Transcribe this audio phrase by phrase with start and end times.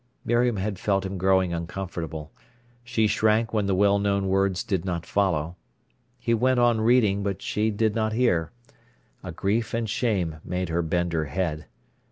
[0.25, 2.31] Miriam had felt him growing uncomfortable.
[2.83, 5.57] She shrank when the well known words did not follow.
[6.17, 8.49] He went on reading, but she did not hear.
[9.23, 11.67] A grief and shame made her bend her head.